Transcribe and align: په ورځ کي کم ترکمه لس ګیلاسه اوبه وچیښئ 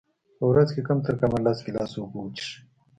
په 0.37 0.43
ورځ 0.51 0.69
کي 0.75 0.81
کم 0.87 0.97
ترکمه 1.05 1.39
لس 1.45 1.57
ګیلاسه 1.65 1.97
اوبه 1.99 2.19
وچیښئ 2.21 2.57